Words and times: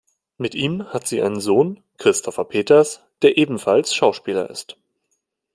Mit 0.39 0.55
ihm 0.55 0.87
hat 0.87 1.05
sie 1.05 1.21
einen 1.21 1.39
Sohn, 1.39 1.83
Christopher 1.99 2.45
Peters, 2.45 3.03
der 3.21 3.37
ebenfalls 3.37 3.93
Schauspieler 3.93 4.49
ist. 4.49 4.75